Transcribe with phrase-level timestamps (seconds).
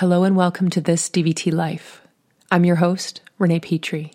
[0.00, 2.00] Hello and welcome to this DVT Life.
[2.50, 4.14] I'm your host, Renee Petrie.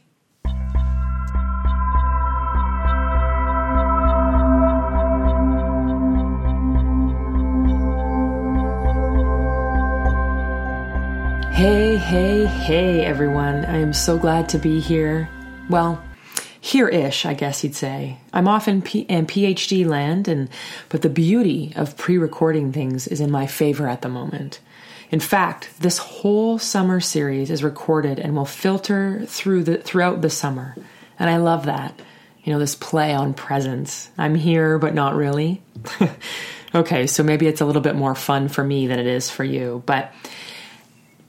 [11.53, 13.65] Hey, hey, hey, everyone.
[13.65, 15.29] I am so glad to be here.
[15.69, 16.03] Well,
[16.59, 18.17] here ish, I guess you'd say.
[18.33, 20.49] I'm off in, P- in PhD land, and
[20.89, 24.59] but the beauty of pre recording things is in my favor at the moment.
[25.11, 30.29] In fact, this whole summer series is recorded and will filter through the throughout the
[30.29, 30.75] summer.
[31.19, 31.99] And I love that.
[32.43, 34.09] You know, this play on presence.
[34.17, 35.61] I'm here but not really.
[36.75, 39.43] okay, so maybe it's a little bit more fun for me than it is for
[39.43, 40.13] you, but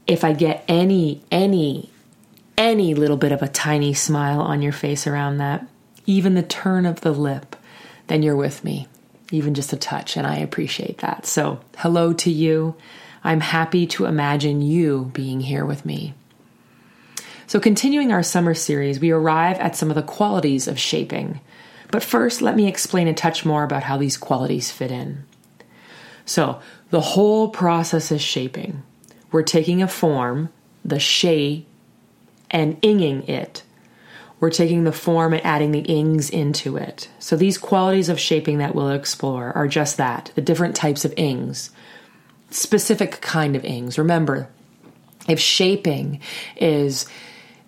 [0.06, 1.90] if I get any, any,
[2.56, 5.66] any little bit of a tiny smile on your face around that,
[6.06, 7.56] even the turn of the lip,
[8.06, 8.86] then you're with me,
[9.32, 11.26] even just a touch, and I appreciate that.
[11.26, 12.76] So, hello to you.
[13.26, 16.14] I'm happy to imagine you being here with me.
[17.48, 21.40] So, continuing our summer series, we arrive at some of the qualities of shaping.
[21.90, 25.24] But first, let me explain a touch more about how these qualities fit in.
[26.24, 28.84] So, the whole process is shaping
[29.32, 30.50] we're taking a form,
[30.84, 31.66] the she,
[32.48, 33.64] and inging it.
[34.38, 37.08] We're taking the form and adding the ings into it.
[37.18, 41.12] So these qualities of shaping that we'll explore are just that the different types of
[41.16, 41.70] ings,
[42.50, 43.98] specific kind of ings.
[43.98, 44.48] Remember,
[45.28, 46.20] if shaping
[46.56, 47.06] is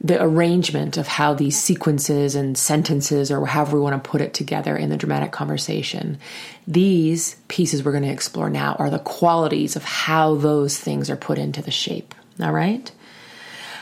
[0.01, 4.33] the arrangement of how these sequences and sentences or however we want to put it
[4.33, 6.19] together in the dramatic conversation.
[6.69, 11.17] These pieces we're going to explore now are the qualities of how those things are
[11.17, 12.15] put into the shape.
[12.41, 12.91] All right?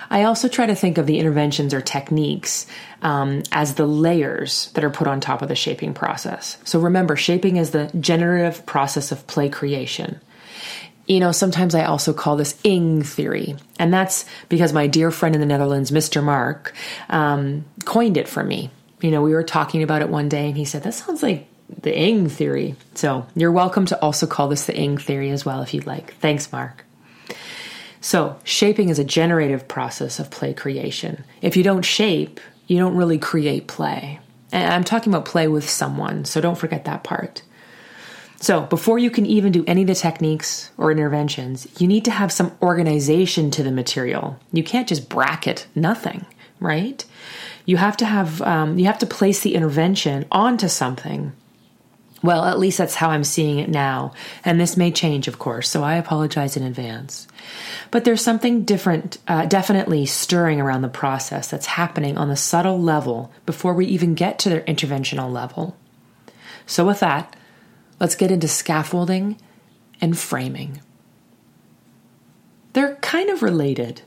[0.08, 2.66] I also try to think of the interventions or techniques
[3.02, 6.56] um, as the layers that are put on top of the shaping process.
[6.64, 10.20] So remember, shaping is the generative process of play creation
[11.06, 13.56] you know, sometimes I also call this ing theory.
[13.78, 16.22] And that's because my dear friend in the Netherlands, Mr.
[16.22, 16.74] Mark,
[17.08, 18.70] um, coined it for me.
[19.00, 21.46] You know, we were talking about it one day and he said, that sounds like
[21.82, 22.74] the ing theory.
[22.94, 26.14] So you're welcome to also call this the ing theory as well if you'd like.
[26.14, 26.84] Thanks, Mark.
[28.00, 31.24] So, shaping is a generative process of play creation.
[31.42, 34.20] If you don't shape, you don't really create play.
[34.52, 37.42] And I'm talking about play with someone, so don't forget that part.
[38.38, 42.10] So, before you can even do any of the techniques or interventions, you need to
[42.10, 44.38] have some organization to the material.
[44.52, 46.26] You can't just bracket nothing,
[46.60, 47.04] right?
[47.64, 51.32] You have to have um, you have to place the intervention onto something.
[52.22, 54.12] Well, at least that's how I'm seeing it now,
[54.44, 55.68] and this may change, of course.
[55.68, 57.28] So I apologize in advance.
[57.90, 62.80] But there's something different, uh, definitely stirring around the process that's happening on the subtle
[62.80, 65.76] level before we even get to their interventional level.
[66.66, 67.36] So, with that,
[67.98, 69.38] Let's get into scaffolding
[70.00, 70.80] and framing.
[72.72, 74.02] They're kind of related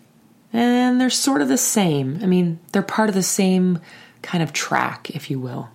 [0.53, 2.19] and they're sort of the same.
[2.21, 3.79] I mean, they're part of the same
[4.21, 5.69] kind of track, if you will.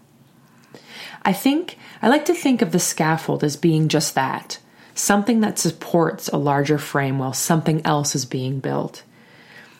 [1.24, 4.58] I think I like to think of the scaffold as being just that
[4.94, 9.02] something that supports a larger frame while something else is being built.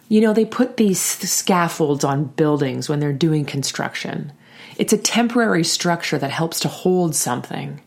[0.09, 4.33] You know, they put these scaffolds on buildings when they're doing construction.
[4.77, 7.81] It's a temporary structure that helps to hold something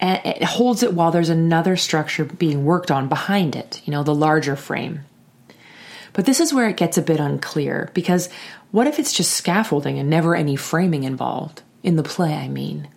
[0.00, 4.02] and it holds it while there's another structure being worked on behind it, you know,
[4.02, 5.00] the larger frame.
[6.12, 8.28] But this is where it gets a bit unclear because
[8.72, 11.62] what if it's just scaffolding and never any framing involved?
[11.82, 12.88] In the play, I mean.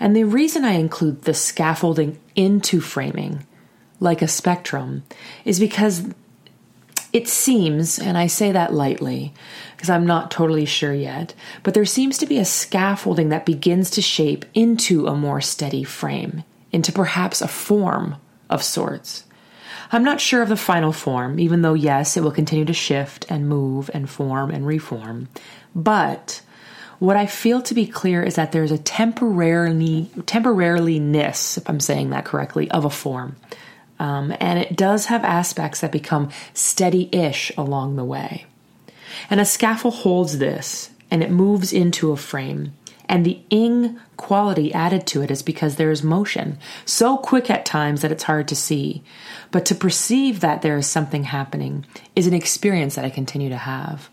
[0.00, 3.44] And the reason I include the scaffolding into framing,
[4.00, 5.04] like a spectrum,
[5.44, 6.04] is because
[7.12, 9.32] it seems, and I say that lightly
[9.76, 13.90] because I'm not totally sure yet, but there seems to be a scaffolding that begins
[13.90, 16.42] to shape into a more steady frame,
[16.72, 18.16] into perhaps a form
[18.50, 19.24] of sorts.
[19.90, 23.24] I'm not sure of the final form, even though, yes, it will continue to shift
[23.30, 25.28] and move and form and reform.
[25.74, 26.42] But
[26.98, 32.10] what I feel to be clear is that there's a temporarily temporariness, if I'm saying
[32.10, 33.36] that correctly, of a form.
[33.98, 38.46] Um, and it does have aspects that become steady ish along the way.
[39.28, 42.74] And a scaffold holds this and it moves into a frame.
[43.08, 47.64] And the ing quality added to it is because there is motion, so quick at
[47.64, 49.02] times that it's hard to see.
[49.50, 53.56] But to perceive that there is something happening is an experience that I continue to
[53.56, 54.10] have.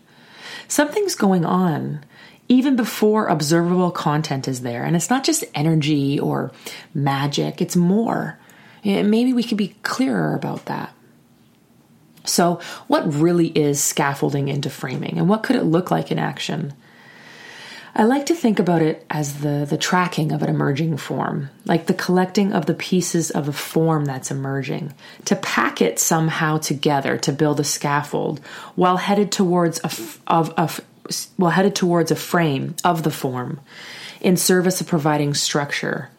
[0.66, 2.04] Something's going on
[2.48, 4.84] even before observable content is there.
[4.84, 6.52] And it's not just energy or
[6.94, 8.38] magic, it's more.
[8.86, 10.92] Maybe we could be clearer about that.
[12.24, 16.72] So, what really is scaffolding into framing, and what could it look like in action?
[17.98, 21.86] I like to think about it as the, the tracking of an emerging form, like
[21.86, 24.92] the collecting of the pieces of a form that's emerging,
[25.24, 28.40] to pack it somehow together to build a scaffold
[28.74, 29.90] while headed towards a,
[30.30, 30.80] of, of,
[31.36, 33.60] while headed towards a frame of the form
[34.20, 36.10] in service of providing structure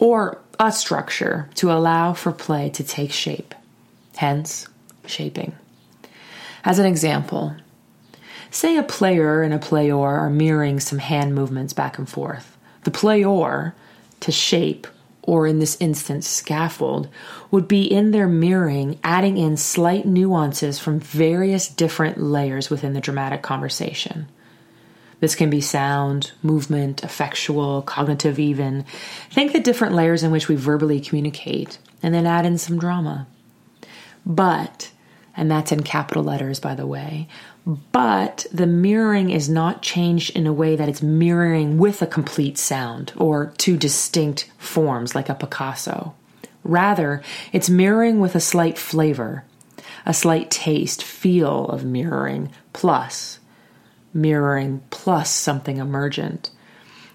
[0.00, 3.54] or a structure to allow for play to take shape,
[4.16, 4.66] hence
[5.06, 5.54] shaping.
[6.64, 7.54] As an example,
[8.50, 12.56] Say a player and a player are mirroring some hand movements back and forth.
[12.82, 13.74] The player,
[14.20, 14.88] to shape,
[15.22, 17.08] or in this instance, scaffold,
[17.52, 23.00] would be in their mirroring, adding in slight nuances from various different layers within the
[23.00, 24.26] dramatic conversation.
[25.20, 28.84] This can be sound, movement, effectual, cognitive, even.
[29.30, 33.26] Think the different layers in which we verbally communicate, and then add in some drama.
[34.24, 34.90] But,
[35.36, 37.28] and that's in capital letters, by the way,
[37.92, 42.56] but the mirroring is not changed in a way that it's mirroring with a complete
[42.56, 46.14] sound or two distinct forms like a Picasso.
[46.64, 49.44] Rather, it's mirroring with a slight flavor,
[50.06, 53.38] a slight taste, feel of mirroring, plus
[54.12, 56.50] mirroring, plus something emergent.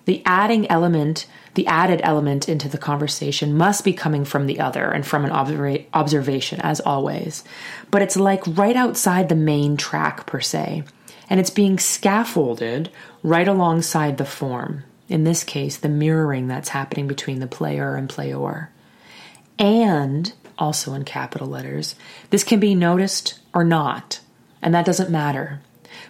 [0.05, 1.25] The adding element,
[1.55, 5.31] the added element into the conversation must be coming from the other and from an
[5.31, 7.43] observa- observation, as always.
[7.91, 10.83] But it's like right outside the main track, per se,
[11.29, 12.91] and it's being scaffolded
[13.23, 14.83] right alongside the form.
[15.07, 18.71] In this case, the mirroring that's happening between the player and player.
[19.57, 21.95] And, also in capital letters,
[22.29, 24.19] this can be noticed or not,
[24.61, 25.61] and that doesn't matter.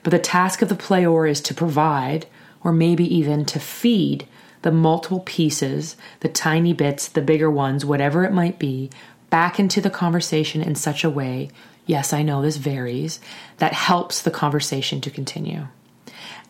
[0.04, 2.26] But the task of the player is to provide
[2.64, 4.28] or maybe even to feed
[4.64, 8.90] the multiple pieces, the tiny bits, the bigger ones, whatever it might be,
[9.30, 11.50] back into the conversation in such a way,
[11.86, 13.20] yes, I know this varies,
[13.58, 15.68] that helps the conversation to continue.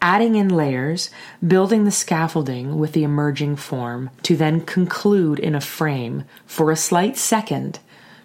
[0.02, 1.10] Adding in layers,
[1.46, 6.78] building the scaffolding with the emerging form to then conclude in a frame for a
[6.78, 7.80] slight second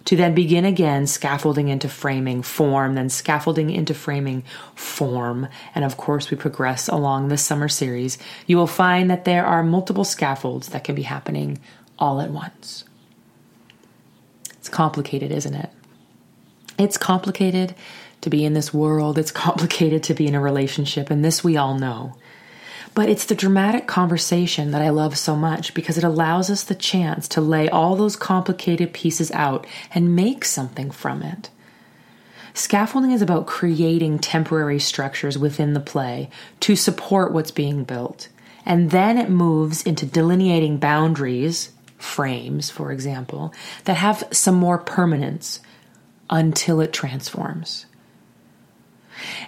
[0.05, 4.43] to then begin again scaffolding into framing form, then scaffolding into framing
[4.75, 5.47] form.
[5.75, 8.17] And of course, we progress along this summer series.
[8.47, 11.59] You will find that there are multiple scaffolds that can be happening
[11.99, 12.83] all at once.
[14.57, 15.69] It's complicated, isn't it?
[16.77, 17.75] It's complicated
[18.21, 21.57] to be in this world, it's complicated to be in a relationship, and this we
[21.57, 22.15] all know.
[22.93, 26.75] But it's the dramatic conversation that I love so much because it allows us the
[26.75, 31.49] chance to lay all those complicated pieces out and make something from it.
[32.53, 36.29] Scaffolding is about creating temporary structures within the play
[36.59, 38.27] to support what's being built.
[38.65, 43.53] And then it moves into delineating boundaries, frames, for example,
[43.85, 45.61] that have some more permanence
[46.29, 47.85] until it transforms.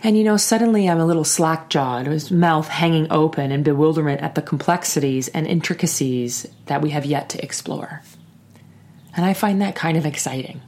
[0.04, 4.22] And you know, suddenly I'm a little slack jawed, his mouth hanging open in bewilderment
[4.22, 8.02] at the complexities and intricacies that we have yet to explore.
[9.16, 10.62] And I find that kind of exciting.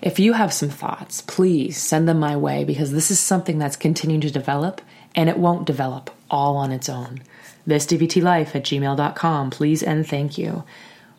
[0.00, 3.76] If you have some thoughts, please send them my way because this is something that's
[3.76, 4.80] continuing to develop
[5.14, 7.22] and it won't develop all on its own.
[7.64, 10.64] This dvtlife at gmail.com, please and thank you.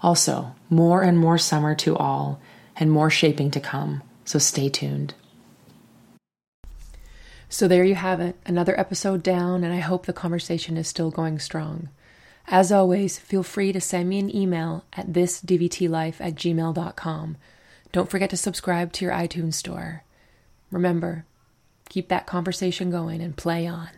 [0.01, 2.41] Also, more and more summer to all
[2.75, 5.13] and more shaping to come, so stay tuned.
[7.53, 11.11] So there you have it, another episode down, and I hope the conversation is still
[11.11, 11.89] going strong.
[12.47, 17.37] As always, feel free to send me an email at thisdvtlife at gmail.com.
[17.91, 20.03] Don't forget to subscribe to your iTunes store.
[20.71, 21.25] Remember,
[21.89, 23.89] keep that conversation going and play on.